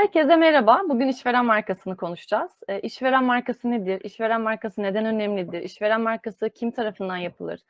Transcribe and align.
Herkese 0.00 0.36
merhaba. 0.36 0.82
Bugün 0.88 1.08
işveren 1.08 1.44
markasını 1.44 1.96
konuşacağız. 1.96 2.50
E, 2.68 2.80
işveren 2.80 3.24
markası 3.24 3.70
nedir? 3.70 4.00
İşveren 4.04 4.40
markası 4.40 4.82
neden 4.82 5.04
önemlidir? 5.04 5.62
İşveren 5.62 6.00
markası 6.00 6.50
kim 6.50 6.70
tarafından 6.70 7.16
yapılır? 7.16 7.60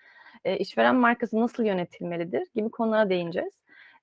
E, 0.45 0.57
işveren 0.57 0.97
markası 0.97 1.41
nasıl 1.41 1.65
yönetilmelidir? 1.65 2.49
Gibi 2.55 2.71
konulara 2.71 3.11
değineceğiz. 3.11 3.53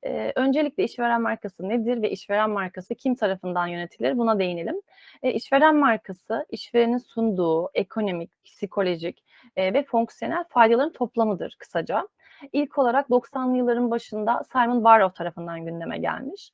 E, 0.03 0.33
öncelikle 0.35 0.83
işveren 0.83 1.21
markası 1.21 1.69
nedir 1.69 2.01
ve 2.01 2.09
işveren 2.09 2.49
markası 2.49 2.95
kim 2.95 3.15
tarafından 3.15 3.67
yönetilir? 3.67 4.17
Buna 4.17 4.39
değinelim. 4.39 4.81
E, 5.23 5.31
işveren 5.31 5.75
markası, 5.75 6.45
işverenin 6.49 6.97
sunduğu 6.97 7.69
ekonomik, 7.73 8.45
psikolojik 8.45 9.23
e, 9.55 9.73
ve 9.73 9.83
fonksiyonel 9.83 10.43
faydaların 10.49 10.93
toplamıdır 10.93 11.55
kısaca. 11.59 12.07
İlk 12.53 12.77
olarak 12.77 13.09
90'lı 13.09 13.57
yılların 13.57 13.91
başında 13.91 14.43
Simon 14.51 14.83
Barrow 14.83 15.17
tarafından 15.17 15.65
gündeme 15.65 15.97
gelmiş. 15.97 16.51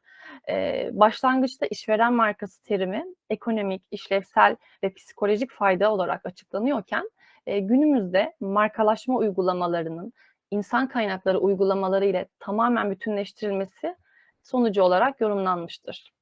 Ee, 0.50 0.90
başlangıçta 0.94 1.66
işveren 1.66 2.13
markası 2.13 2.63
terimi 2.63 3.05
ekonomik, 3.30 3.84
işlevsel 3.91 4.55
ve 4.84 4.94
psikolojik 4.94 5.52
fayda 5.52 5.94
olarak 5.94 6.26
açıklanıyorken 6.26 7.09
e, 7.46 7.59
günümüzde 7.59 8.34
markalaşma 8.40 9.18
uygulamalarının 9.18 10.13
insan 10.52 10.88
kaynakları 10.88 11.40
uygulamaları 11.40 12.05
ile 12.05 12.27
tamamen 12.40 12.91
bütünleştirilmesi 12.91 13.96
sonucu 14.44 14.84
olarak 14.84 15.22
yorumlanmıştır. 15.22 16.13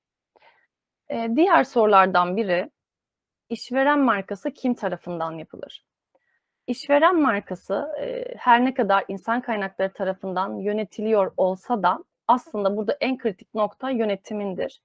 E, 1.09 1.29
diğer 1.35 1.63
sorulardan 1.63 2.37
biri 2.37 2.71
işveren 3.49 3.99
markası 3.99 4.51
kim 4.51 4.73
tarafından 4.73 5.31
yapılır? 5.31 5.85
İşveren 6.67 7.21
markası 7.21 7.87
e, 8.01 8.35
her 8.37 8.65
ne 8.65 8.73
kadar 8.73 9.05
insan 9.07 9.41
kaynakları 9.41 9.93
tarafından 9.93 10.55
yönetiliyor 10.55 11.33
olsa 11.37 11.83
da 11.83 12.03
aslında 12.31 12.77
burada 12.77 12.97
en 13.01 13.17
kritik 13.17 13.53
nokta 13.53 13.89
yönetimindir. 13.89 14.81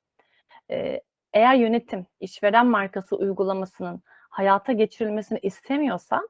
E, 0.70 1.00
eğer 1.32 1.54
yönetim 1.54 2.06
işveren 2.20 2.66
markası 2.66 3.16
uygulamasının 3.16 4.02
hayata 4.30 4.72
geçirilmesini 4.72 5.38
istemiyorsa 5.38 6.22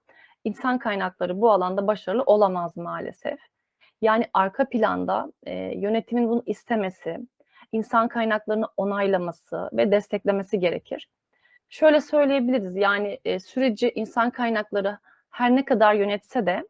insan 0.45 0.79
kaynakları 0.79 1.41
bu 1.41 1.51
alanda 1.51 1.87
başarılı 1.87 2.23
olamaz 2.23 2.77
maalesef. 2.77 3.39
Yani 4.01 4.25
arka 4.33 4.69
planda 4.69 5.33
e, 5.47 5.55
yönetimin 5.55 6.29
bunu 6.29 6.43
istemesi, 6.47 7.19
insan 7.73 8.09
kaynaklarını 8.09 8.69
onaylaması 8.77 9.71
ve 9.73 9.93
desteklemesi 9.93 10.59
gerekir. 10.59 11.09
Şöyle 11.69 12.01
söyleyebiliriz 12.01 12.77
yani 12.77 13.19
e, 13.25 13.41
süreci 13.41 13.93
insan 13.95 14.31
kaynakları 14.31 14.99
her 15.31 15.57
ne 15.57 15.65
kadar 15.65 15.95
yönetse 15.95 16.47
de 16.47 16.69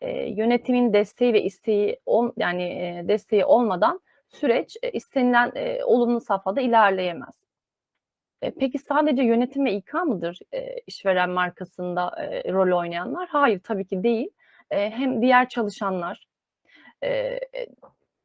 e, 0.00 0.28
yönetimin 0.30 0.92
desteği 0.92 1.32
ve 1.32 1.42
isteği 1.42 2.00
ol, 2.06 2.32
yani 2.36 2.62
e, 2.62 3.08
desteği 3.08 3.44
olmadan 3.44 4.00
süreç 4.28 4.76
e, 4.82 4.90
istenilen 4.90 5.52
e, 5.54 5.84
olumlu 5.84 6.20
safhada 6.20 6.60
ilerleyemez. 6.60 7.34
E, 8.42 8.50
peki 8.50 8.78
sadece 8.78 9.22
yönetim 9.22 9.64
ve 9.64 9.72
İK 9.72 9.94
mıdır 9.94 10.38
e, 10.52 10.80
işveren 10.86 11.30
markasında 11.30 12.14
e, 12.18 12.52
rol 12.52 12.78
oynayanlar? 12.78 13.28
Hayır 13.28 13.60
tabii 13.64 13.86
ki 13.86 14.02
değil. 14.02 14.30
E, 14.70 14.90
hem 14.90 15.22
diğer 15.22 15.48
çalışanlar 15.48 16.26
e, 17.04 17.40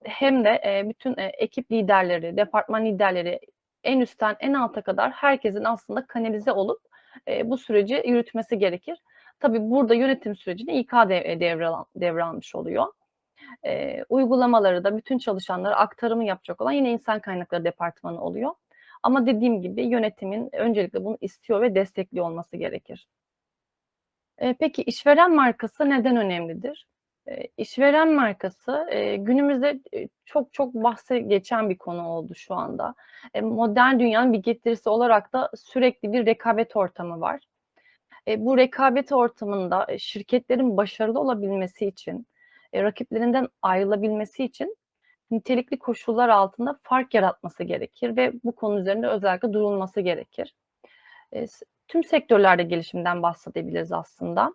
hem 0.04 0.44
de 0.44 0.62
e, 0.66 0.89
bütün 0.89 1.17
e, 1.17 1.26
ekip 1.26 1.72
liderleri, 1.72 2.38
departman 2.38 2.86
liderleri 2.86 3.39
en 3.84 4.00
üstten 4.00 4.36
en 4.39 4.54
alta 4.54 4.82
kadar 4.82 5.12
herkesin 5.12 5.64
aslında 5.64 6.08
kanalize 6.08 6.52
olup 6.52 6.82
e, 7.28 7.50
bu 7.50 7.58
süreci 7.58 8.04
yürütmesi 8.06 8.58
gerekir. 8.58 8.98
Tabii 9.39 9.59
burada 9.61 9.94
yönetim 9.95 10.36
sürecini 10.36 10.80
İK 10.80 10.91
devral, 10.91 11.83
devralmış 11.95 12.55
oluyor. 12.55 12.86
E, 13.66 14.03
uygulamaları 14.09 14.83
da 14.83 14.97
bütün 14.97 15.17
çalışanlara 15.17 15.75
aktarımı 15.75 16.25
yapacak 16.25 16.61
olan 16.61 16.72
yine 16.72 16.92
insan 16.92 17.19
kaynakları 17.19 17.66
departmanı 17.66 18.22
oluyor. 18.22 18.52
Ama 19.03 19.26
dediğim 19.26 19.61
gibi 19.61 19.83
yönetimin 19.83 20.49
öncelikle 20.55 21.05
bunu 21.05 21.17
istiyor 21.21 21.61
ve 21.61 21.76
destekliyor 21.76 22.26
olması 22.26 22.58
gerekir. 22.58 23.08
E, 24.37 24.54
peki 24.54 24.83
işveren 24.83 25.36
markası 25.36 25.89
neden 25.89 26.17
önemlidir? 26.17 26.87
E, 27.27 27.48
işveren 27.58 28.14
markası 28.14 28.87
e, 28.89 29.15
günümüzde 29.15 29.80
e, 29.93 30.08
çok 30.26 30.54
çok 30.54 30.73
bahse 30.73 31.20
geçen 31.20 31.70
bir 31.70 31.77
konu 31.77 32.08
oldu 32.08 32.36
şu 32.36 32.55
anda. 32.55 32.95
E, 33.33 33.42
modern 33.42 33.99
dünyanın 33.99 34.33
bir 34.33 34.37
getirisi 34.43 34.89
olarak 34.89 35.33
da 35.33 35.52
sürekli 35.55 36.14
bir 36.14 36.26
rekabet 36.26 36.76
ortamı 36.76 37.21
var. 37.21 37.42
E, 38.27 38.45
bu 38.45 38.58
rekabet 38.58 39.11
ortamında 39.11 39.86
e, 39.89 39.97
şirketlerin 39.97 40.77
başarılı 40.77 41.19
olabilmesi 41.19 41.86
için, 41.86 42.27
e, 42.73 42.83
rakiplerinden 42.83 43.47
ayrılabilmesi 43.61 44.43
için 44.43 44.77
nitelikli 45.31 45.80
koşullar 45.80 46.30
altında 46.30 46.80
fark 46.83 47.13
yaratması 47.13 47.63
gerekir 47.63 48.17
ve 48.17 48.33
bu 48.43 48.55
konu 48.55 48.80
üzerinde 48.80 49.08
özellikle 49.08 49.53
durulması 49.53 50.02
gerekir. 50.02 50.55
E, 51.33 51.45
tüm 51.87 52.03
sektörlerde 52.03 52.63
gelişimden 52.63 53.23
bahsedebiliriz 53.23 53.91
aslında. 53.91 54.53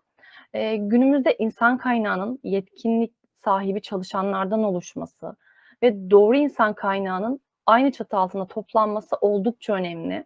E, 0.54 0.76
günümüzde 0.76 1.36
insan 1.38 1.78
kaynağının 1.78 2.38
yetkinlik 2.44 3.12
sahibi 3.34 3.82
çalışanlardan 3.82 4.62
oluşması 4.64 5.36
ve 5.82 6.10
doğru 6.10 6.36
insan 6.36 6.74
kaynağının 6.74 7.40
aynı 7.66 7.92
çatı 7.92 8.16
altında 8.16 8.46
toplanması 8.46 9.16
oldukça 9.20 9.74
önemli. 9.74 10.24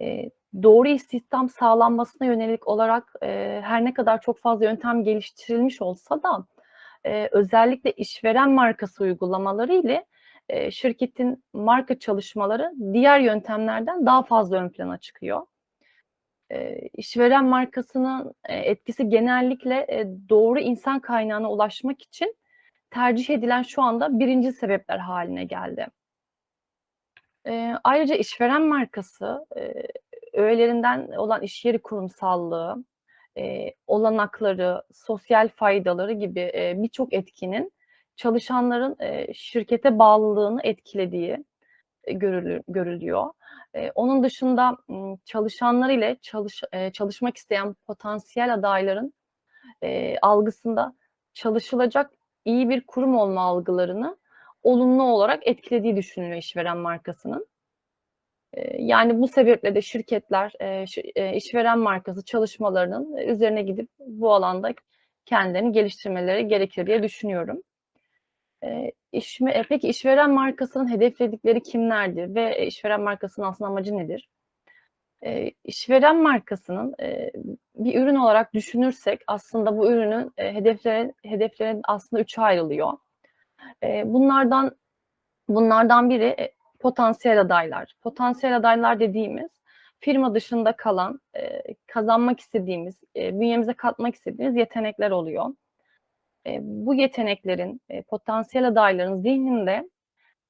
E, 0.00 0.30
doğru 0.62 0.88
istihdam 0.88 1.48
sağlanmasına 1.48 2.26
yönelik 2.26 2.68
olarak 2.68 3.12
e, 3.22 3.60
her 3.64 3.84
ne 3.84 3.94
kadar 3.94 4.20
çok 4.20 4.38
fazla 4.38 4.64
yöntem 4.64 5.04
geliştirilmiş 5.04 5.82
olsa 5.82 6.22
da 6.22 6.46
e, 7.04 7.28
özellikle 7.32 7.92
işveren 7.92 8.50
markası 8.50 9.02
uygulamaları 9.04 9.74
ile 9.74 10.04
e, 10.48 10.70
şirketin 10.70 11.44
marka 11.52 11.98
çalışmaları 11.98 12.72
diğer 12.92 13.20
yöntemlerden 13.20 14.06
daha 14.06 14.22
fazla 14.22 14.56
ön 14.56 14.68
plana 14.68 14.98
çıkıyor. 14.98 15.46
E, 16.50 16.78
işveren 16.78 17.44
markasının 17.44 18.34
e, 18.44 18.56
etkisi 18.56 19.08
genellikle 19.08 19.86
e, 19.88 20.06
doğru 20.28 20.60
insan 20.60 21.00
kaynağına 21.00 21.50
ulaşmak 21.50 22.02
için 22.02 22.36
tercih 22.90 23.34
edilen 23.34 23.62
şu 23.62 23.82
anda 23.82 24.18
birinci 24.18 24.52
sebepler 24.52 24.98
haline 24.98 25.44
geldi. 25.44 25.86
E, 27.46 27.74
ayrıca 27.84 28.14
işveren 28.14 28.62
markası 28.62 29.46
e, 29.56 29.72
öğelerinden 30.32 31.08
olan 31.12 31.42
iş 31.42 31.64
yeri 31.64 31.78
kurumsallığı, 31.78 32.84
e, 33.38 33.74
olanakları, 33.86 34.82
sosyal 34.92 35.48
faydaları 35.48 36.12
gibi 36.12 36.40
e, 36.40 36.74
birçok 36.76 37.12
etkinin 37.12 37.72
çalışanların 38.16 38.96
e, 39.00 39.34
şirkete 39.34 39.98
bağlılığını 39.98 40.60
etkilediği 40.62 41.44
e, 42.04 42.12
görülür, 42.12 42.62
görülüyor. 42.68 43.32
E, 43.74 43.90
onun 43.90 44.22
dışında 44.22 44.76
çalışanlar 45.24 45.90
ile 45.90 46.16
çalış, 46.22 46.62
e, 46.72 46.92
çalışmak 46.92 47.36
isteyen 47.36 47.74
potansiyel 47.86 48.54
adayların 48.54 49.14
e, 49.82 50.18
algısında 50.18 50.94
çalışılacak 51.34 52.10
iyi 52.44 52.68
bir 52.68 52.80
kurum 52.86 53.16
olma 53.16 53.40
algılarını 53.40 54.16
olumlu 54.62 55.02
olarak 55.02 55.46
etkilediği 55.46 55.96
düşünülüyor 55.96 56.38
işveren 56.38 56.76
markasının. 56.76 57.46
Yani 58.78 59.20
bu 59.20 59.28
sebeple 59.28 59.74
de 59.74 59.82
şirketler 59.82 60.52
işveren 61.36 61.78
markası 61.78 62.24
çalışmalarının 62.24 63.16
üzerine 63.16 63.62
gidip 63.62 63.88
bu 63.98 64.32
alanda 64.32 64.74
kendilerini 65.26 65.72
geliştirmeleri 65.72 66.48
gerekir 66.48 66.86
diye 66.86 67.02
düşünüyorum. 67.02 67.62
peki 69.68 69.88
işveren 69.88 70.30
markasının 70.30 70.92
hedefledikleri 70.92 71.62
kimlerdir 71.62 72.34
ve 72.34 72.66
işveren 72.66 73.00
markasının 73.00 73.46
aslında 73.46 73.70
amacı 73.70 73.96
nedir? 73.96 74.28
İşveren 75.64 76.22
markasının 76.22 76.94
bir 77.74 78.00
ürün 78.02 78.14
olarak 78.14 78.54
düşünürsek 78.54 79.20
aslında 79.26 79.78
bu 79.78 79.92
ürünün 79.92 80.32
hedeflerin 80.36 81.14
hedeflerin 81.24 81.80
aslında 81.84 82.22
üçe 82.22 82.40
ayrılıyor. 82.42 82.92
Bunlardan 83.82 84.76
bunlardan 85.48 86.10
biri 86.10 86.52
potansiyel 86.78 87.40
adaylar. 87.40 87.94
Potansiyel 88.02 88.56
adaylar 88.56 89.00
dediğimiz 89.00 89.60
firma 90.00 90.34
dışında 90.34 90.76
kalan, 90.76 91.20
e, 91.36 91.62
kazanmak 91.86 92.40
istediğimiz, 92.40 93.00
e, 93.16 93.40
bünyemize 93.40 93.72
katmak 93.72 94.14
istediğimiz 94.14 94.56
yetenekler 94.56 95.10
oluyor. 95.10 95.54
E, 96.46 96.58
bu 96.62 96.94
yeteneklerin, 96.94 97.80
e, 97.88 98.02
potansiyel 98.02 98.68
adayların 98.68 99.16
zihninde 99.16 99.90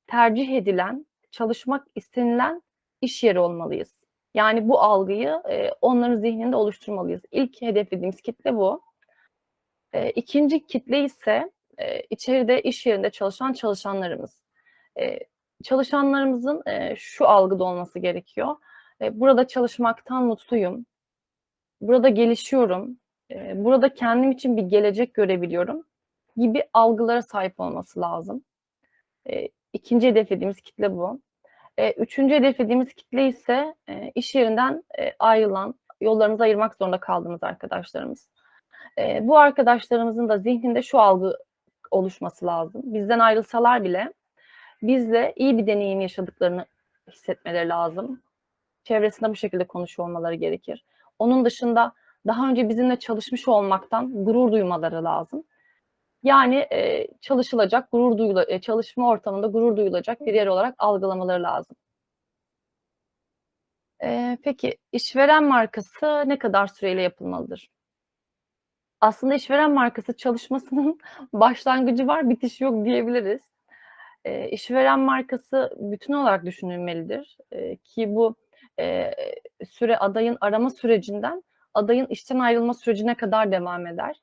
tercih 0.06 0.56
edilen, 0.56 1.06
çalışmak 1.30 1.86
istenilen 1.94 2.62
iş 3.00 3.22
yeri 3.24 3.38
olmalıyız. 3.38 3.98
Yani 4.34 4.68
bu 4.68 4.80
algıyı 4.80 5.42
e, 5.50 5.70
onların 5.80 6.16
zihninde 6.20 6.56
oluşturmalıyız. 6.56 7.22
İlk 7.30 7.62
hedeflediğimiz 7.62 8.20
kitle 8.20 8.56
bu. 8.56 8.82
E, 9.92 10.10
ikinci 10.10 10.66
kitle 10.66 11.04
ise 11.04 11.50
e, 11.80 12.02
içeride 12.10 12.62
iş 12.62 12.86
yerinde 12.86 13.10
çalışan 13.10 13.52
çalışanlarımız. 13.52 14.42
E, 15.00 15.18
çalışanlarımızın 15.64 16.62
e, 16.66 16.96
şu 16.96 17.28
algıda 17.28 17.64
olması 17.64 17.98
gerekiyor. 17.98 18.56
E, 19.00 19.20
burada 19.20 19.46
çalışmaktan 19.46 20.24
mutluyum. 20.24 20.86
Burada 21.80 22.08
gelişiyorum. 22.08 22.96
Burada 23.54 23.94
kendim 23.94 24.30
için 24.30 24.56
bir 24.56 24.62
gelecek 24.62 25.14
görebiliyorum 25.14 25.84
gibi 26.36 26.64
algılara 26.72 27.22
sahip 27.22 27.60
olması 27.60 28.00
lazım. 28.00 28.44
E, 29.30 29.48
ikinci 29.72 30.08
hedeflediğimiz 30.08 30.60
kitle 30.60 30.92
bu. 30.92 31.20
Eee, 31.78 31.94
3'üncü 31.98 32.34
hedeflediğimiz 32.34 32.94
kitle 32.94 33.28
ise, 33.28 33.74
iş 34.14 34.34
yerinden, 34.34 34.84
ayrılan, 35.18 35.74
yollarımızı 36.00 36.42
ayırmak 36.42 36.74
zorunda 36.74 37.00
kaldığımız 37.00 37.42
arkadaşlarımız. 37.42 38.30
Bu 39.20 39.38
arkadaşlarımızın 39.38 40.28
da 40.28 40.38
zihninde 40.38 40.82
şu 40.82 40.98
algı 40.98 41.36
oluşması 41.90 42.46
lazım. 42.46 42.82
Bizden 42.84 43.18
ayrılsalar 43.18 43.84
bile 43.84 44.12
bizle 44.82 45.32
iyi 45.36 45.58
bir 45.58 45.66
deneyim 45.66 46.00
yaşadıklarını 46.00 46.66
hissetmeleri 47.12 47.68
lazım. 47.68 48.22
Çevresinde 48.84 49.30
bu 49.30 49.36
şekilde 49.36 49.66
konuşuyor 49.66 50.08
olmaları 50.08 50.34
gerekir. 50.34 50.84
Onun 51.18 51.44
dışında 51.44 51.92
daha 52.26 52.48
önce 52.50 52.68
bizimle 52.68 52.96
çalışmış 52.98 53.48
olmaktan 53.48 54.24
gurur 54.26 54.52
duymaları 54.52 55.04
lazım. 55.04 55.44
Yani, 56.22 56.56
eee, 56.72 57.08
çalışılacak, 57.20 57.92
gurur 57.92 58.18
duyula 58.18 58.44
eee, 58.44 58.60
çalışma 58.60 59.08
ortamında 59.08 59.46
gurur 59.46 59.76
duyulacak 59.76 60.20
bir 60.26 60.34
yer 60.34 60.46
olarak 60.46 60.74
algılamaları 60.78 61.42
lazım. 61.42 61.76
Eee, 64.02 64.38
peki 64.44 64.76
işveren 64.92 65.44
markası 65.44 66.24
ne 66.26 66.38
kadar 66.38 66.66
süreyle 66.66 67.02
yapılmalıdır? 67.02 67.68
Aslında 69.00 69.34
işveren 69.34 69.70
markası 69.72 70.16
çalışmasının 70.16 70.98
başlangıcı 71.32 72.06
var, 72.06 72.30
bitişi 72.30 72.64
yok 72.64 72.84
diyebiliriz. 72.84 73.40
Eee, 74.26 74.50
işveren 74.52 75.00
markası 75.00 75.72
bütün 75.78 76.12
olarak 76.14 76.44
düşünülmelidir. 76.46 77.38
Eee, 77.52 77.76
ki 77.76 78.14
bu, 78.14 78.36
eee, 78.78 79.14
süre 79.70 79.96
adayın 79.98 80.38
arama 80.40 80.70
sürecinden 80.70 81.42
adayın 81.74 82.06
işten 82.06 82.38
ayrılma 82.38 82.74
sürecine 82.74 83.14
kadar 83.14 83.52
devam 83.52 83.86
eder. 83.86 84.16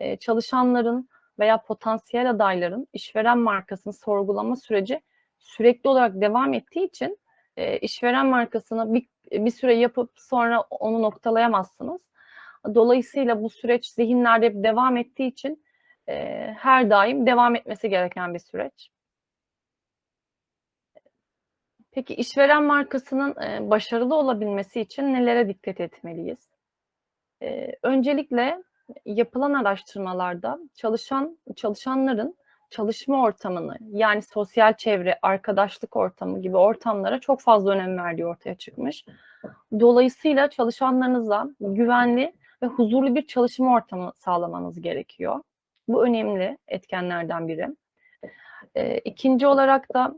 Eee, 0.00 0.16
çalışanların 0.16 1.08
veya 1.38 1.62
potansiyel 1.62 2.30
adayların 2.30 2.86
işveren 2.92 3.38
markasını 3.38 3.92
sorgulama 3.92 4.56
süreci 4.56 5.00
sürekli 5.38 5.88
olarak 5.90 6.20
devam 6.20 6.54
ettiği 6.54 6.84
için, 6.86 7.18
eee, 7.56 7.78
işveren 7.78 8.26
markasını 8.26 8.94
bir 8.94 9.06
bir 9.32 9.50
süre 9.50 9.74
yapıp 9.74 10.10
sonra 10.16 10.60
onu 10.60 11.02
noktalayamazsınız. 11.02 12.02
Dolayısıyla 12.74 13.42
bu 13.42 13.50
süreç 13.50 13.86
zihinlerde 13.88 14.62
devam 14.62 14.96
ettiği 14.96 15.28
için, 15.28 15.64
eee, 16.08 16.56
her 16.58 16.90
daim 16.90 17.26
devam 17.26 17.56
etmesi 17.56 17.88
gereken 17.88 18.34
bir 18.34 18.38
süreç. 18.38 18.90
Peki 21.92 22.14
işveren 22.14 22.62
markasının, 22.64 23.34
eee, 23.42 23.70
başarılı 23.70 24.14
olabilmesi 24.14 24.80
için 24.80 25.14
nelere 25.14 25.48
dikkat 25.48 25.80
etmeliyiz? 25.80 26.48
Eee, 27.42 27.76
öncelikle 27.82 28.62
yapılan 29.06 29.54
araştırmalarda 29.54 30.58
çalışan 30.74 31.38
çalışanların 31.56 32.36
çalışma 32.70 33.22
ortamını, 33.22 33.76
yani 33.90 34.22
sosyal 34.22 34.74
çevre, 34.74 35.18
arkadaşlık 35.22 35.96
ortamı 35.96 36.42
gibi 36.42 36.56
ortamlara 36.56 37.20
çok 37.20 37.40
fazla 37.40 37.70
önem 37.72 37.96
verdiği 37.98 38.26
ortaya 38.26 38.54
çıkmış. 38.54 39.04
Dolayısıyla 39.80 40.50
çalışanlarınıza 40.50 41.48
güvenli 41.60 42.32
ve 42.62 42.66
huzurlu 42.66 43.14
bir 43.14 43.26
çalışma 43.26 43.74
ortamı 43.74 44.12
sağlamanız 44.16 44.80
gerekiyor. 44.80 45.40
Bu 45.88 46.04
önemli 46.06 46.58
etkenlerden 46.68 47.48
biri. 47.48 47.68
Eee, 48.76 49.00
2'nci 49.04 49.46
olarak 49.46 49.94
da 49.94 50.14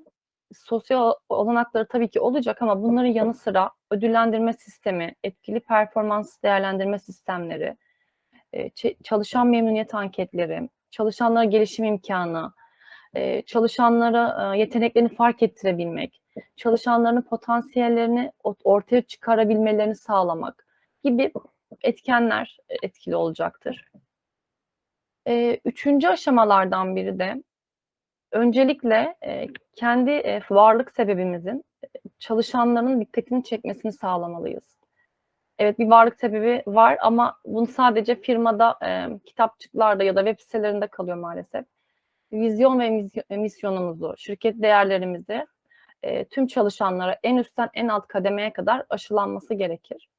sosyal 0.54 1.12
olanakları 1.28 1.88
tabii 1.88 2.08
ki 2.10 2.20
olacak 2.20 2.62
ama 2.62 2.82
bunların 2.82 3.08
yanı 3.08 3.34
sıra 3.34 3.70
ödüllendirme 3.90 4.52
sistemi, 4.52 5.14
etkili 5.24 5.60
performans 5.60 6.42
değerlendirme 6.42 6.98
sistemleri, 6.98 7.76
çalışan 9.04 9.46
memnuniyet 9.46 9.94
anketleri, 9.94 10.68
çalışanlara 10.90 11.44
gelişim 11.44 11.84
imkânı, 11.84 12.52
eee, 13.14 13.42
çalışanlara, 13.46 14.54
yeteneklerini 14.54 15.14
fark 15.14 15.42
ettirebilmek, 15.42 16.22
çalışanların 16.56 17.22
potansiyellerini 17.22 18.32
ot 18.44 18.58
ortaya 18.64 19.02
çıkarabilmelerini 19.02 19.94
sağlamak 19.96 20.66
gibi 21.04 21.32
etkenler 21.82 22.58
e 22.68 22.76
etkili 22.86 23.16
olacaktır. 23.16 23.86
Eee, 25.26 25.60
3'üncü 25.64 26.08
aşamalardan 26.08 26.96
biri 26.96 27.18
de 27.18 27.42
öncelikle, 28.32 29.16
eee, 29.24 29.48
kendi, 29.76 30.12
eee, 30.12 30.42
varlık 30.50 30.92
sebebimizin, 30.92 31.64
eee, 31.84 31.90
çalışanların 32.20 33.02
dikkatini 33.02 33.44
çekmesini 33.44 33.92
sağlamalıyız. 33.92 34.78
Evet, 35.60 35.80
bir 35.80 35.88
varlık 35.90 36.20
sebebi 36.20 36.64
var 36.68 36.98
ama 37.02 37.38
bunu 37.46 37.68
sadece 37.68 38.16
firmada, 38.16 38.78
kitapçıklarda 39.26 40.04
ya 40.04 40.16
da 40.16 40.26
web 40.26 40.40
sitelerinde 40.40 40.88
kalıyor 40.88 41.18
maalesef. 41.18 41.66
Vizyon 42.32 42.80
ve 42.80 42.90
misyo 42.90 43.22
misyonumuzu, 43.30 44.14
şirket 44.18 44.62
değerlerimizi, 44.62 45.46
tüm 46.32 46.48
çalışanlara 46.48 47.18
en 47.24 47.36
üstten 47.38 47.70
en 47.74 47.88
alt 47.88 48.08
kademeye 48.08 48.54
kadar 48.54 48.84
aşılanması 48.90 49.54
gerekir. 49.54 50.09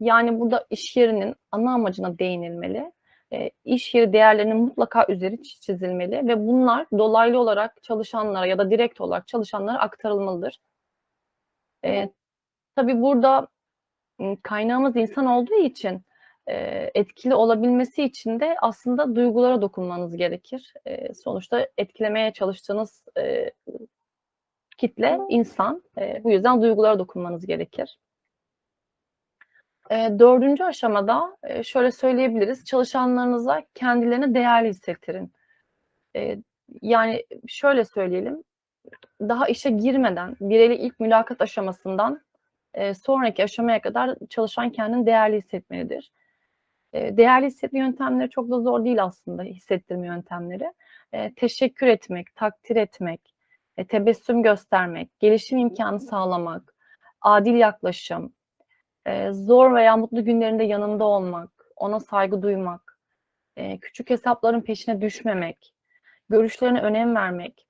Yani 0.00 0.40
burada 0.40 0.66
iş 0.70 0.96
yerinin 0.96 1.34
ana 1.52 1.74
amacına 1.74 2.18
değinilmeli. 2.18 2.92
Eee, 3.32 3.50
iş 3.64 3.94
yeri 3.94 4.12
değerlerinin 4.12 4.56
mutlaka 4.56 5.06
üzeri 5.08 5.42
çi 5.42 5.60
çizilmeli 5.60 6.28
ve 6.28 6.46
bunlar 6.46 6.86
dolaylı 6.98 7.38
olarak 7.40 7.82
çalışanlara 7.82 8.46
ya 8.46 8.58
da 8.58 8.70
direkt 8.70 9.00
olarak 9.00 9.28
çalışanlara 9.28 9.78
aktarılmalıdır. 9.78 10.58
Eee, 11.84 12.12
tabii 12.76 13.02
burada, 13.02 13.48
kaynağımız 14.42 14.96
insan 14.96 15.26
olduğu 15.26 15.54
için, 15.54 16.02
eee, 16.48 16.90
etkili 16.94 17.34
olabilmesi 17.34 18.04
için 18.04 18.40
de 18.40 18.56
aslında 18.62 19.16
duygulara 19.16 19.62
dokunmanız 19.62 20.16
gerekir. 20.16 20.74
Eee, 20.86 21.12
sonuçta 21.24 21.68
etkilemeye 21.78 22.32
çalıştığınız, 22.32 23.04
eee, 23.18 23.52
kitle 24.78 25.18
insan. 25.28 25.82
Eee, 25.98 26.20
bu 26.24 26.30
yüzden 26.32 26.62
duygulara 26.62 26.98
dokunmanız 26.98 27.46
gerekir. 27.46 27.98
Eee, 29.90 30.18
4'üncü 30.18 30.64
aşamada, 30.64 31.36
eee, 31.48 31.62
şöyle 31.62 31.92
söyleyebiliriz, 31.92 32.64
çalışanlarınıza 32.64 33.62
kendilerini 33.74 34.34
değerli 34.34 34.68
hissettirin. 34.68 35.32
Eee, 36.14 36.40
yani 36.82 37.24
şöyle 37.48 37.84
söyleyelim, 37.84 38.44
daha 39.22 39.48
işe 39.48 39.70
girmeden, 39.70 40.36
bireyle 40.40 40.78
ilk 40.78 41.00
mülakat 41.00 41.42
aşamasından, 41.42 42.22
eee, 42.78 42.94
sonraki 42.94 43.44
aşamaya 43.44 43.80
kadar 43.82 44.16
çalışan 44.30 44.70
kendini 44.72 45.06
değerli 45.06 45.36
hissetmelidir. 45.38 46.12
Eee, 46.94 47.16
değerli 47.16 47.46
hissetme 47.46 47.78
yöntemleri 47.80 48.30
çok 48.30 48.50
da 48.50 48.60
zor 48.60 48.84
değil 48.84 49.04
aslında 49.04 49.42
hissettirme 49.44 50.06
yöntemleri. 50.06 50.72
Eee, 51.14 51.32
teşekkür 51.36 51.86
etmek, 51.86 52.36
takdir 52.36 52.76
etmek, 52.76 53.34
eee, 53.78 53.84
tebessüm 53.86 54.42
göstermek, 54.42 55.20
gelişim 55.20 55.58
imkânı 55.58 56.00
sağlamak, 56.00 56.74
adil 57.22 57.54
yaklaşım, 57.54 58.34
eee, 59.06 59.32
zor 59.32 59.74
veya 59.74 59.96
mutlu 59.96 60.24
günlerinde 60.24 60.64
yanında 60.64 61.04
olmak, 61.04 61.50
ona 61.76 62.00
saygı 62.00 62.42
duymak, 62.42 62.98
eee, 63.56 63.78
küçük 63.82 64.10
hesapların 64.10 64.60
peşine 64.62 65.00
düşmemek, 65.00 65.74
görüşlerine 66.30 66.80
önem 66.82 67.16
vermek, 67.16 67.66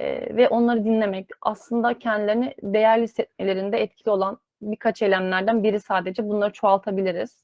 eee, 0.00 0.36
ve 0.36 0.48
onları 0.48 0.84
dinlemek 0.84 1.28
aslında 1.42 1.98
kendilerini 1.98 2.54
değerli 2.62 3.04
hissetmelerinde 3.04 3.78
etkili 3.82 4.10
olan 4.10 4.38
birkaç 4.62 5.02
eylemlerden 5.02 5.62
biri 5.64 5.80
sadece. 5.80 6.28
Bunları 6.28 6.52
çoğaltabiliriz. 6.54 7.42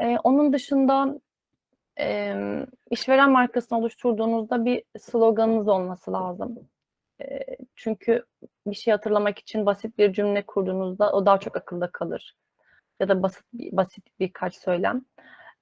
Eee, 0.00 0.18
onun 0.24 0.52
dışında, 0.52 1.20
işveren 2.90 3.30
markasını 3.32 3.78
oluşturduğunuzda 3.78 4.64
bir 4.64 4.84
sloganınız 5.00 5.68
olması 5.68 6.12
lazım. 6.12 6.68
Çünkü 7.76 8.24
bir 8.66 8.74
şeyi 8.74 8.92
hatırlamak 8.92 9.38
için 9.38 9.66
basit 9.66 9.98
bir 9.98 10.12
cümle 10.12 10.42
kurduğunuzda 10.46 11.12
o 11.12 11.26
daha 11.26 11.38
çok 11.40 11.56
akılda 11.56 11.90
kalır 11.92 12.34
ya 13.00 13.08
da 13.08 13.22
basit 13.22 13.44
basit 13.54 14.04
birkaç 14.20 14.56
söylem. 14.56 15.02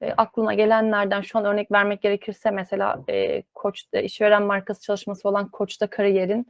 Eee, 0.02 0.14
aklıma 0.17 0.55
gelenlerden 0.55 1.21
şu 1.23 1.38
an 1.38 1.45
örnek 1.45 1.73
vermek 1.73 2.02
gerekirse 2.02 2.50
mesela, 2.50 3.00
eee, 3.09 3.43
Koç 3.55 3.85
işveren 4.02 4.43
markası 4.43 4.83
çalışması 4.83 5.29
olan 5.29 5.49
Koç'ta 5.50 5.87
Kariyer'in, 5.87 6.47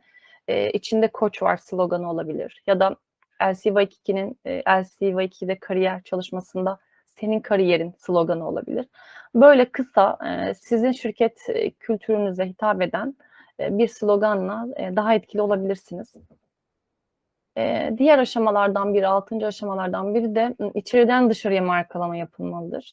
eee, 0.49 0.71
içinde 0.73 1.09
koç 1.09 1.43
var 1.43 1.57
sloganı 1.57 2.11
olabilir 2.11 2.62
ya 2.67 2.81
da 2.81 2.97
LC-Waikiki'nin, 3.43 4.38
eee, 4.47 4.62
LC-Waikiki'de 4.69 5.59
kariyer 5.59 6.02
çalışmasında 6.02 6.79
senin 7.21 7.40
kariyerin 7.40 7.95
sloganı 7.99 8.49
olabilir. 8.49 8.87
Böyle 9.35 9.64
kısa, 9.73 10.19
eee, 10.25 10.55
sizin 10.55 10.93
şirket, 10.93 11.40
kültürünüze 11.81 12.47
hitap 12.47 12.83
eden, 12.83 13.17
bir 13.71 13.88
sloganla, 13.88 14.67
eee, 14.79 14.97
daha 14.97 15.14
etkili 15.14 15.43
olabilirsiniz. 15.43 16.14
Eee, 17.57 17.95
diğer 17.99 18.19
aşamalardan 18.19 18.95
biri, 18.95 19.07
6'ncı 19.07 19.47
aşamalardan 19.47 20.14
biri 20.14 20.35
de, 20.35 20.55
ımm, 20.61 20.71
içeriden 20.75 21.31
dışarıya 21.31 21.62
markalama 21.62 22.17
yapılmalıdır. 22.17 22.93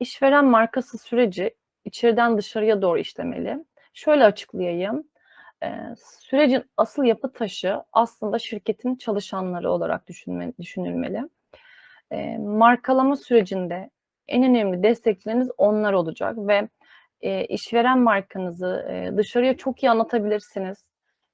İşveren 0.00 0.44
markası 0.44 0.98
süreci 0.98 1.54
içeriden 1.84 2.38
dışarıya 2.38 2.82
doğru 2.82 2.98
işlemeli. 2.98 3.64
Şöyle 3.94 4.24
açıklayayım, 4.24 5.04
sürecin 5.98 6.64
asıl 6.76 7.04
yapı 7.04 7.32
taşı 7.32 7.76
aslında 7.92 8.38
şirketin 8.38 8.96
çalışanları 8.96 9.70
olarak 9.72 10.08
düşünülmeli. 10.60 11.22
Markalama 12.38 13.16
sürecinde 13.16 13.90
en 14.28 14.42
önemli 14.44 14.82
destekçileriniz 14.82 15.50
onlar 15.58 15.92
olacak 15.92 16.36
ve, 16.38 16.68
eee, 17.22 17.46
işveren 17.46 17.98
markanızı, 17.98 18.86
eee, 18.90 19.16
dışarıya 19.16 19.56
çok 19.56 19.82
iyi 19.82 19.90
anlatabilirsiniz. 19.90 20.90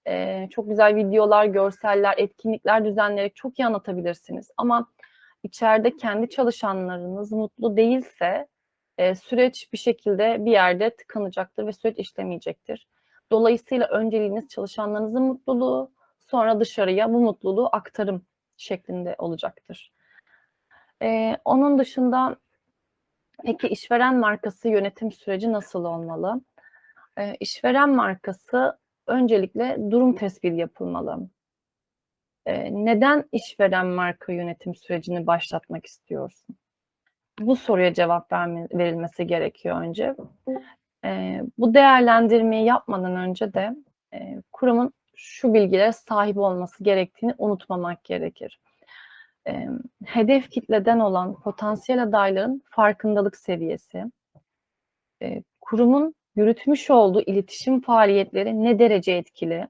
e, 0.09 0.49
çok 0.51 0.69
güzel 0.69 0.97
videolar, 0.97 1.45
görseller, 1.47 2.15
etkinlikler 2.19 2.85
düzenleyerek 2.85 3.37
çok 3.37 3.59
iyi 3.59 3.67
anlatabilirsiniz. 3.67 4.51
Ama 4.57 4.89
içeride 5.43 5.97
kendi 5.97 6.29
çalışanlarınız 6.31 7.33
mutlu 7.33 7.77
değilse 7.77 8.47
e, 8.99 9.15
süreç 9.15 9.73
bir 9.73 9.79
şekilde 9.79 10.45
bir 10.45 10.51
yerde 10.53 10.91
tıkanacaktır 10.97 11.67
ve 11.67 11.73
süreç 11.73 11.99
işlemeyecektir. 11.99 12.89
Dolayısıyla 13.33 13.89
önceliğiniz 13.89 14.49
çalışanlarınızın 14.49 15.23
mutluluğu, 15.23 15.91
sonra 16.21 16.61
dışarıya 16.61 17.13
bu 17.13 17.21
mutluluğu 17.21 17.69
aktarım 17.73 18.23
şeklinde 18.57 19.15
olacaktır. 19.19 19.93
E, 21.03 21.37
onun 21.45 21.79
dışında 21.79 22.37
peki 23.45 23.69
işveren 23.69 24.17
markası 24.17 24.69
yönetim 24.69 25.13
süreci 25.13 25.53
nasıl 25.53 25.85
olmalı? 25.85 26.41
E, 27.19 27.35
işveren 27.41 27.91
markası 27.91 28.79
öncelikle 29.07 29.77
durum 29.91 30.15
tespiti 30.15 30.57
yapılmalı. 30.57 31.29
E, 32.47 32.85
neden 32.85 33.25
işveren 33.33 33.87
marka 33.87 34.33
yönetim 34.33 34.75
sürecini 34.75 35.27
başlatmak 35.27 35.87
istiyorsun? 35.87 36.57
Bu 37.41 37.57
soruya 37.57 37.95
cevap 37.95 38.33
verilmesi 38.73 39.27
gerekiyor 39.27 39.81
önce. 39.81 40.15
E, 41.05 41.41
bu 41.59 41.75
değerlendirmeyi 41.75 42.65
yapmadan 42.65 43.17
önce 43.17 43.53
de 43.55 43.77
e, 44.15 44.43
kurumun 44.53 44.93
şu 45.17 45.55
bilgilere 45.55 45.93
sahip 45.93 46.39
olması 46.39 46.85
gerektiğini 46.85 47.35
unutmamak 47.39 48.05
gerekir. 48.05 48.61
E, 49.49 49.69
hedef 50.05 50.51
kitleden 50.51 50.99
olan 50.99 51.41
potansiyel 51.41 52.03
adayların 52.03 52.63
farkındalık 52.71 53.37
seviyesi, 53.37 54.05
e, 55.23 55.43
kurumun 55.61 56.15
yürütmüş 56.37 56.91
olduğu 56.91 57.21
iletişim 57.21 57.81
faaliyetleri 57.81 58.63
ne 58.63 58.79
derece 58.79 59.13
etkili, 59.13 59.69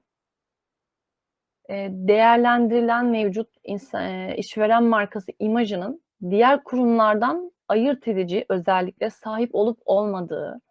e, 1.69 1.89
değerlendirilen 1.91 3.05
mevcut 3.05 3.49
insan, 3.63 4.03
e, 4.03 4.35
işveren 4.37 4.83
markası 4.83 5.31
imajının 5.39 6.01
diğer 6.29 6.63
kurumlardan 6.63 7.51
ayırt 7.67 8.07
edici 8.07 8.45
özelliklere 8.49 9.09
sahip 9.09 9.55
olup 9.55 9.79
olmadığı, 9.85 10.61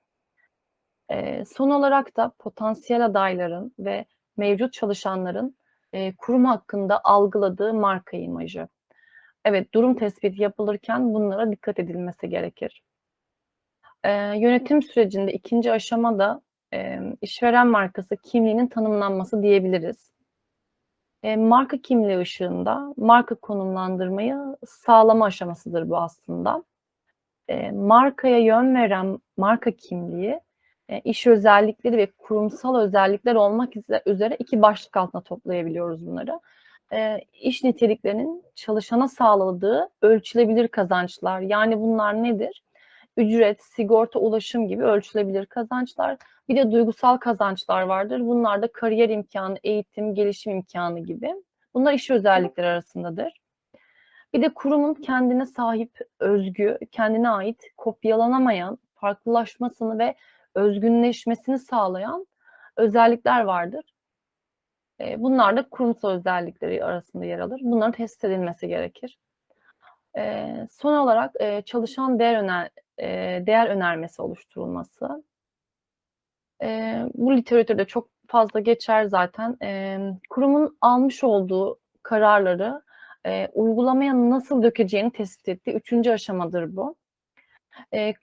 e, 1.11 1.45
son 1.45 1.71
olarak 1.71 2.17
da 2.17 2.33
potansiyel 2.39 3.05
adayların 3.05 3.75
ve 3.79 4.05
mevcut 4.37 4.73
çalışanların 4.73 5.57
e, 5.93 6.17
kurum 6.17 6.45
hakkında 6.45 7.01
algıladığı 7.05 7.75
marka 7.75 8.17
imajı. 8.17 8.69
Evet, 9.47 9.75
durum 9.75 9.95
tespiti 9.95 10.43
yapılırken 10.43 11.15
bunlara 11.15 11.53
dikkat 11.53 11.79
edilmesi 11.79 12.29
gerekir. 12.29 12.83
E, 14.05 14.11
yönetim 14.39 14.83
sürecinde 14.83 15.33
ikinci 15.33 15.73
aşamada 15.73 16.41
e, 16.75 17.01
işveren 17.23 17.67
markası 17.67 18.17
kimliğinin 18.17 18.67
tanımlanması 18.67 19.43
diyebiliriz. 19.43 20.11
E, 21.23 21.37
marka 21.37 21.77
kimliği 21.79 22.19
ışığında 22.19 22.95
marka 22.97 23.35
konumlandırmayı 23.35 24.37
sağlama 24.67 25.25
aşamasıdır 25.25 25.89
bu 25.91 25.97
aslında. 25.97 26.65
E, 27.49 27.71
markaya 27.71 28.39
yön 28.39 28.75
veren 28.75 29.19
marka 29.37 29.71
kimliği 29.71 30.41
e, 30.89 31.01
iş 31.01 31.27
özellikleri 31.27 31.97
ve 31.97 32.07
kurumsal 32.07 32.77
özellikler 32.81 33.35
olmak 33.35 33.73
üzere 34.07 34.37
iki 34.39 34.63
başlık 34.63 34.97
altına 34.97 35.23
toplayabiliyoruz 35.23 36.07
bunları. 36.07 36.41
E, 36.93 37.21
iş 37.41 37.65
niteliklerinin 37.65 38.45
çalışana 38.55 39.09
sağladığı 39.09 39.89
ölçülebilir 40.03 40.69
kazançlar. 40.69 41.41
Yani 41.41 41.81
bunlar 41.81 42.23
nedir? 42.23 42.63
Ücret, 43.17 43.63
sigorta, 43.63 44.19
ulaşım 44.19 44.69
gibi 44.69 44.85
ölçülebilir 44.85 45.47
kazançlar. 45.47 46.17
Bir 46.49 46.57
de 46.57 46.73
duygusal 46.73 47.17
kazançlar 47.17 47.83
vardır. 47.83 48.21
Bunlar 48.21 48.63
da 48.63 48.73
kariyer 48.73 49.09
imkanı, 49.09 49.59
eğitim, 49.65 50.15
gelişim 50.15 50.53
imkanı 50.53 51.01
gibi. 51.01 51.35
Bunlar 51.75 51.93
iş 51.93 52.11
özellikleri 52.11 52.67
arasındadır. 52.67 53.41
Bir 54.35 54.43
de 54.43 54.55
kurumun 54.55 54.95
kendine 54.95 55.47
sahip, 55.47 55.99
özgü, 56.21 56.79
kendine 56.93 57.31
ait, 57.31 57.63
kopyalanamayan, 57.77 58.79
farklılaşmasını 58.95 59.99
ve 59.99 60.15
özgünleşmesini 60.55 61.59
sağlayan 61.59 62.27
özellikler 62.77 63.41
vardır. 63.41 63.96
Bunlar 65.01 65.57
da 65.57 65.69
kurumsal 65.69 66.11
özellikleri 66.11 66.85
arasında 66.85 67.25
yer 67.25 67.39
alır. 67.39 67.61
Bunların 67.65 67.93
test 67.93 68.25
edilmesi 68.25 68.69
gerekir. 68.69 69.19
Son 70.71 70.97
olarak 70.97 71.35
çalışan 71.67 72.19
değer 72.19 72.43
öner 72.43 72.71
değer 73.47 73.67
önermesi 73.67 74.23
oluşturulması. 74.23 75.25
Bu 77.15 77.37
literatürde 77.37 77.85
çok 77.85 78.09
fazla 78.29 78.61
geçer 78.61 79.05
zaten. 79.05 79.57
Kurumun 80.31 80.77
almış 80.81 81.25
olduğu 81.25 81.79
kararları 82.03 82.83
uygulamaya 83.53 84.31
nasıl 84.31 84.63
dökeceğini 84.63 85.11
tespit 85.11 85.49
ettiği 85.49 85.73
üçüncü 85.73 86.11
aşamadır 86.11 86.77
bu 86.77 86.97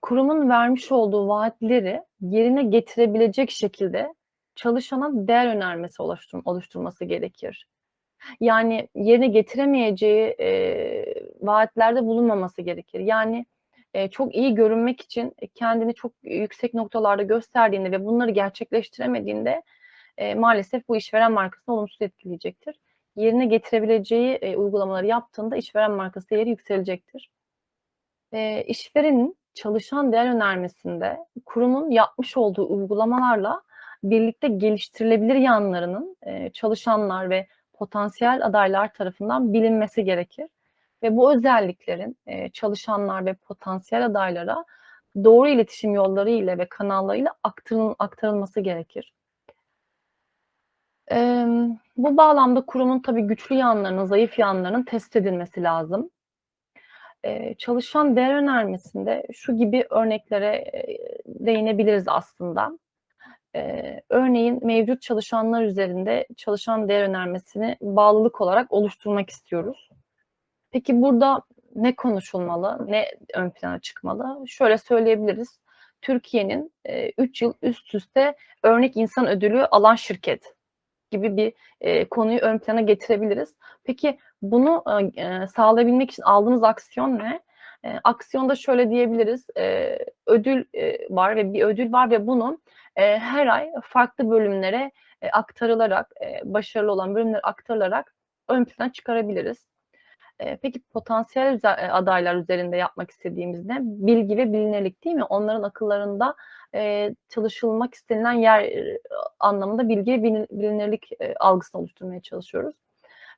kurumun 0.01 0.49
vermiş 0.49 0.91
olduğu 0.91 1.27
vaatleri 1.27 2.01
yerine 2.21 2.63
getirebilecek 2.63 3.51
şekilde 3.51 4.13
çalışana 4.55 5.27
değer 5.27 5.47
önermesi 5.55 6.01
oluştur 6.01 6.41
oluşturması 6.45 7.05
gerekir. 7.05 7.67
Yani 8.39 8.89
yerine 8.95 9.27
getiremeyeceği 9.27 10.35
e, 10.39 11.15
vaatlerde 11.41 12.05
bulunmaması 12.05 12.61
gerekir. 12.61 12.99
Yani 12.99 13.45
e, 13.93 14.09
çok 14.09 14.35
iyi 14.35 14.55
görünmek 14.55 15.01
için 15.01 15.35
kendini 15.55 15.93
çok 15.93 16.11
yüksek 16.23 16.73
noktalarda 16.73 17.23
gösterdiğinde 17.23 17.91
ve 17.91 18.05
bunları 18.05 18.31
gerçekleştiremediğinde 18.31 19.63
e, 20.17 20.35
maalesef 20.35 20.87
bu 20.87 20.95
işveren 20.97 21.31
markasını 21.31 21.75
olumsuz 21.75 22.01
etkileyecektir. 22.01 22.75
Yerine 23.15 23.45
getirebileceği 23.45 24.33
e, 24.35 24.57
uygulamaları 24.57 25.07
yaptığında 25.07 25.55
işveren 25.55 25.91
markası 25.91 26.29
değeri 26.29 26.49
yükselecektir. 26.49 27.29
E, 28.33 28.63
işverenin 28.63 29.37
çalışan 29.53 30.11
değer 30.11 30.35
önermesinde 30.35 31.17
kurumun 31.45 31.91
yapmış 31.91 32.37
olduğu 32.37 32.69
uygulamalarla 32.69 33.61
birlikte 34.03 34.47
geliştirilebilir 34.47 35.35
yanlarının 35.35 36.17
e, 36.21 36.49
çalışanlar 36.49 37.29
ve 37.29 37.47
potansiyel 37.73 38.45
adaylar 38.45 38.93
tarafından 38.93 39.53
bilinmesi 39.53 40.03
gerekir. 40.03 40.47
Ve 41.03 41.17
bu 41.17 41.33
özelliklerin 41.33 42.17
e, 42.27 42.49
çalışanlar 42.49 43.25
ve 43.25 43.33
potansiyel 43.33 44.05
adaylara 44.05 44.65
doğru 45.23 45.47
iletişim 45.47 45.93
yolları 45.93 46.29
ile 46.29 46.57
ve 46.57 46.65
kanallarıyla 46.65 47.33
aktarıl 47.43 47.93
aktarılması 47.99 48.61
gerekir. 48.61 49.13
E, 51.11 51.45
bu 51.97 52.17
bağlamda 52.17 52.61
kurumun 52.61 52.99
tabii 52.99 53.21
güçlü 53.21 53.55
yanlarının, 53.55 54.05
zayıf 54.05 54.39
yanlarının 54.39 54.83
test 54.83 55.15
edilmesi 55.15 55.63
lazım 55.63 56.09
çalışan 57.57 58.15
değer 58.15 58.35
önermesinde 58.35 59.23
şu 59.33 59.57
gibi 59.57 59.87
örneklere 59.89 60.71
değinebiliriz 61.27 62.03
aslında. 62.07 62.79
Örneğin 64.09 64.65
mevcut 64.65 65.01
çalışanlar 65.01 65.63
üzerinde 65.63 66.27
çalışan 66.37 66.89
değer 66.89 67.03
önermesini 67.03 67.77
bağlılık 67.81 68.41
olarak 68.41 68.73
oluşturmak 68.73 69.29
istiyoruz. 69.29 69.89
Peki 70.71 71.01
burada 71.01 71.41
ne 71.75 71.95
konuşulmalı, 71.95 72.85
ne 72.87 73.05
ön 73.33 73.49
plana 73.49 73.79
çıkmalı? 73.79 74.47
Şöyle 74.47 74.77
söyleyebiliriz. 74.77 75.59
Türkiye'nin 76.01 76.73
3 77.17 77.41
yıl 77.41 77.53
üst 77.61 77.95
üste 77.95 78.35
örnek 78.63 78.97
insan 78.97 79.27
ödülü 79.27 79.65
alan 79.65 79.95
şirket 79.95 80.53
gibi 81.11 81.37
bir 81.37 81.53
e, 81.81 82.05
konuyu 82.05 82.39
ön 82.39 82.57
plana 82.59 82.81
getirebiliriz. 82.81 83.55
Peki 83.83 84.19
bunu 84.41 84.83
e, 85.15 85.47
sağlayabilmek 85.47 86.11
için 86.11 86.23
aldığınız 86.23 86.63
aksiyon 86.63 87.19
ne? 87.19 87.41
E, 87.85 87.99
aksiyonda 88.03 88.55
şöyle 88.55 88.89
diyebiliriz. 88.89 89.47
E, 89.57 89.97
ödül 90.25 90.65
e, 90.73 90.97
var 91.09 91.35
ve 91.35 91.53
bir 91.53 91.63
ödül 91.63 91.91
var 91.91 92.11
ve 92.11 92.27
bunu 92.27 92.59
e, 92.95 93.17
her 93.17 93.47
ay 93.47 93.71
farklı 93.83 94.29
bölümlere 94.29 94.91
e, 95.21 95.29
aktarılarak, 95.29 96.11
e, 96.21 96.53
başarılı 96.53 96.91
olan 96.91 97.15
bölümler 97.15 97.39
aktarılarak 97.43 98.15
ön 98.49 98.65
plana 98.65 98.91
çıkarabiliriz. 98.91 99.67
E, 100.39 100.57
peki 100.57 100.81
potansiyel 100.81 101.59
adaylar 101.91 102.35
üzerinde 102.35 102.77
yapmak 102.77 103.11
istediğimiz 103.11 103.65
ne? 103.65 103.77
Bilgi 103.81 104.37
ve 104.37 104.53
bilinirlik 104.53 105.03
değil 105.03 105.15
mi? 105.15 105.23
Onların 105.23 105.63
akıllarında 105.63 106.35
e, 106.75 107.15
çalışılmak 107.29 107.93
istenilen 107.93 108.33
yer 108.33 108.61
e, 108.63 108.99
anlamında 109.39 109.89
bilgi 109.89 110.11
ve 110.11 110.23
bilinirlik 110.23 111.11
e, 111.21 111.35
algısını 111.39 111.81
oluşturmaya 111.81 112.21
çalışıyoruz. 112.21 112.75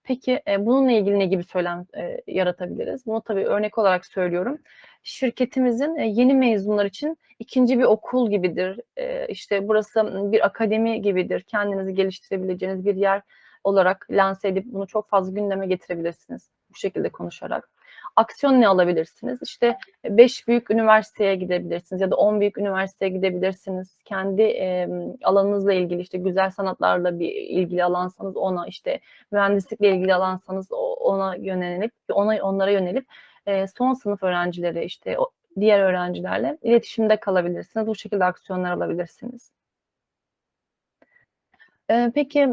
Peki 0.05 0.41
e, 0.47 0.65
bununla 0.65 0.91
ilgili 0.91 1.19
ne 1.19 1.25
gibi 1.25 1.43
söylem 1.43 1.85
e, 1.97 2.21
yaratabiliriz? 2.27 3.05
Bunu 3.05 3.21
tabii 3.21 3.45
örnek 3.45 3.77
olarak 3.77 4.05
söylüyorum. 4.05 4.57
Şirketimizin 5.03 5.95
e, 5.95 6.07
yeni 6.07 6.33
mezunlar 6.33 6.85
için 6.85 7.17
ikinci 7.39 7.79
bir 7.79 7.83
okul 7.83 8.29
gibidir. 8.29 8.79
E, 8.97 9.27
işte 9.27 9.67
burası 9.67 10.31
bir 10.31 10.45
akademi 10.45 11.01
gibidir. 11.01 11.41
Kendinizi 11.41 11.93
geliştirebileceğiniz 11.93 12.85
bir 12.85 12.95
yer 12.95 13.21
olarak 13.63 14.07
lanse 14.11 14.47
edip 14.47 14.65
bunu 14.65 14.87
çok 14.87 15.09
fazla 15.09 15.33
gündeme 15.33 15.67
getirebilirsiniz 15.67 16.49
bu 16.69 16.75
şekilde 16.75 17.09
konuşarak. 17.09 17.69
Aksiyon 18.15 18.61
ne 18.61 18.67
alabilirsiniz? 18.67 19.39
İşte 19.41 19.77
5 20.05 20.47
büyük 20.47 20.71
üniversiteye 20.71 21.35
gidebilirsiniz 21.35 22.01
ya 22.01 22.11
da 22.11 22.15
10 22.15 22.39
büyük 22.39 22.57
üniversiteye 22.57 23.11
gidebilirsiniz. 23.11 24.01
Kendi 24.05 24.41
e, 24.41 24.89
alanınızla 25.23 25.73
ilgili 25.73 26.01
işte 26.01 26.17
güzel 26.17 26.51
sanatlarla 26.51 27.19
bir 27.19 27.31
ilgili 27.35 27.83
alansanız 27.83 28.37
ona 28.37 28.67
işte 28.67 28.99
mühendislikle 29.31 29.89
ilgili 29.89 30.13
alansanız 30.15 30.71
ona 30.99 31.35
yönelip 31.35 31.91
ona 32.11 32.41
onlara 32.41 32.71
yönelip 32.71 33.05
e, 33.45 33.67
son 33.67 33.93
sınıf 33.93 34.23
öğrencileri 34.23 34.85
işte 34.85 35.19
o, 35.19 35.29
diğer 35.59 35.79
öğrencilerle 35.79 36.57
iletişimde 36.61 37.17
kalabilirsiniz. 37.19 37.87
Bu 37.87 37.95
şekilde 37.95 38.25
aksiyonlar 38.25 38.71
alabilirsiniz. 38.71 39.51
E, 41.89 42.11
peki 42.15 42.47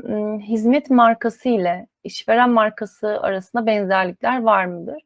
hizmet 0.49 0.90
markası 0.90 1.49
ile 1.49 1.87
işveren 2.04 2.50
markası 2.50 3.09
arasında 3.21 3.66
benzerlikler 3.66 4.42
var 4.42 4.64
mıdır? 4.64 5.02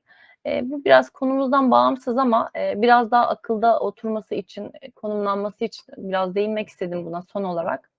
E, 0.47 0.71
bu 0.71 0.85
biraz 0.85 1.11
konumuzdan 1.11 1.71
bağımsız 1.71 2.19
ama 2.19 2.51
e, 2.57 2.83
biraz 2.83 3.11
daha 3.11 3.29
akılda 3.29 3.81
oturması 3.81 4.35
için, 4.35 4.71
e, 4.83 4.91
konumlanması 4.91 5.65
için 5.65 5.85
biraz 5.97 6.35
değinmek 6.35 6.69
istedim 6.69 7.07
buna 7.07 7.23
son 7.23 7.45
olarak. 7.45 7.91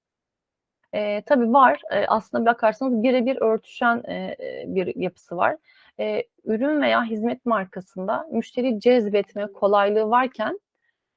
E, 0.94 1.22
tabii 1.22 1.54
var. 1.54 1.82
E, 1.92 2.06
aslında 2.08 2.46
bakarsanız 2.46 3.04
birebir 3.04 3.38
örtüşen 3.42 4.04
e, 4.10 4.36
bir 4.68 4.96
yapısı 4.96 5.38
var. 5.38 5.58
E, 6.00 6.24
ürün 6.46 6.82
veya 6.82 7.04
hizmet 7.04 7.46
markasında 7.46 8.28
müşteri 8.32 8.80
cezbetme 8.80 9.48
kolaylığı 9.48 10.10
varken 10.10 10.60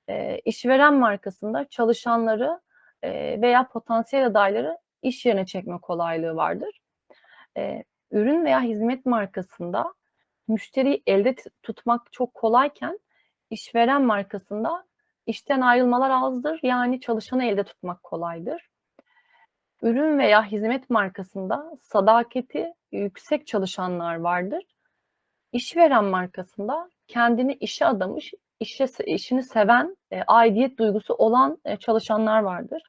e, 0.09 0.39
işveren 0.45 0.95
markasında 0.95 1.65
çalışanları 1.69 2.61
e, 3.03 3.41
veya 3.43 3.69
potansiyel 3.69 4.27
adayları 4.27 4.79
iş 5.03 5.27
yerine 5.27 5.47
çekme 5.47 5.79
kolaylığı 5.79 6.37
vardır. 6.37 6.81
E, 7.57 7.85
ürün 8.11 8.45
veya 8.45 8.61
hizmet 8.61 9.07
markasında 9.07 9.95
müşteriyi 10.50 11.02
elde 11.07 11.35
tutmak 11.62 12.12
çok 12.12 12.35
kolayken 12.35 12.99
işveren 13.50 14.02
markasında 14.02 14.85
işten 15.26 15.61
ayrılmalar 15.61 16.11
azdır. 16.11 16.61
Yani 16.62 17.00
çalışanı 17.00 17.45
elde 17.45 17.64
tutmak 17.64 18.02
kolaydır. 18.02 18.71
Ürün 19.83 20.19
veya 20.19 20.45
hizmet 20.45 20.90
markasında 20.90 21.73
sadakati 21.80 22.75
yüksek 22.92 23.47
çalışanlar 23.47 24.14
vardır. 24.16 24.64
İşveren 25.52 26.04
markasında 26.04 26.90
kendini 27.09 27.54
işe 27.54 27.87
adamış, 27.87 28.35
işe, 28.61 28.87
işini 29.07 29.42
seven, 29.42 29.97
e, 30.11 30.23
aidiyet 30.23 30.78
duygusu 30.78 31.14
olan 31.14 31.59
e, 31.64 31.76
çalışanlar 31.76 32.40
vardır. 32.42 32.83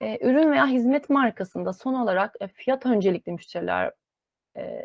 E, 0.00 0.28
ürün 0.28 0.52
veya 0.52 0.66
hizmet 0.66 1.10
markasında 1.10 1.72
son 1.72 1.94
olarak 1.94 2.34
e, 2.40 2.48
fiyat 2.48 2.86
öncelikli 2.86 3.32
müşteriler 3.32 3.92
e, 4.56 4.82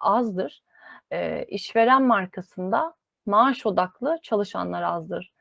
azdır. 0.00 0.62
E, 1.10 1.44
işveren 1.44 2.02
markasında 2.02 2.94
maaş 3.26 3.66
odaklı 3.66 4.18
çalışanlar 4.22 4.82
azdır 4.82 5.32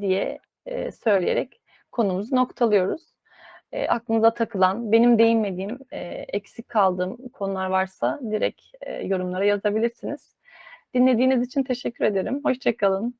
diye 0.00 0.38
e, 0.66 0.92
söyleyerek 0.92 1.60
konumuzu 1.92 2.36
noktalıyoruz. 2.36 3.02
E, 3.72 3.88
aklınıza 3.88 4.34
takılan, 4.34 4.92
benim 4.92 5.18
değinmediğim, 5.18 5.78
e, 5.92 5.98
eksik 6.28 6.68
kaldığım 6.68 7.28
konular 7.28 7.66
varsa 7.66 8.20
direkt 8.30 8.62
e, 8.80 8.92
yorumlara 9.06 9.44
yazabilirsiniz. 9.44 10.34
Dinlediğiniz 10.94 11.46
için 11.46 11.62
teşekkür 11.62 12.04
ederim. 12.04 12.40
Hoşçakalın. 12.44 13.14